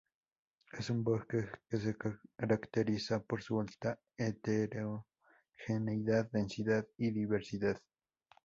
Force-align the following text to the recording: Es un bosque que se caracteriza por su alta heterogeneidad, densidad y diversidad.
Es 0.71 0.89
un 0.89 1.03
bosque 1.03 1.47
que 1.69 1.77
se 1.77 1.95
caracteriza 2.35 3.21
por 3.21 3.43
su 3.43 3.59
alta 3.61 3.99
heterogeneidad, 4.17 6.31
densidad 6.31 6.87
y 6.97 7.11
diversidad. 7.11 7.79